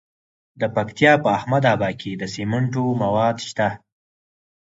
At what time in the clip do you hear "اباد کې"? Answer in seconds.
1.73-2.11